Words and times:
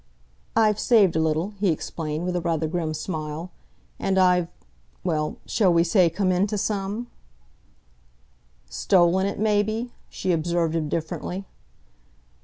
"I've 0.55 0.79
saved 0.79 1.15
a 1.15 1.19
little," 1.19 1.51
he 1.59 1.69
explained, 1.69 2.25
with 2.25 2.35
a 2.35 2.41
rather 2.41 2.67
grim 2.67 2.95
smile, 2.95 3.51
"and 3.99 4.17
I've 4.17 4.47
well, 5.03 5.37
shall 5.45 5.71
we 5.71 5.83
say 5.83 6.09
come 6.09 6.31
into 6.31 6.57
some?" 6.57 7.05
"Stolen 8.67 9.27
it, 9.27 9.37
maybe," 9.37 9.91
she 10.09 10.31
observed 10.31 10.75
indifferently. 10.75 11.45